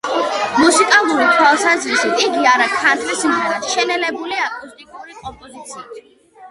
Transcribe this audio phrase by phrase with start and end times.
[0.61, 6.07] მუსიკალური თვალსაზრისით იგი არის ქანთრი სიმღერა, შენელებული აკუსტიკური კომპოზიციით.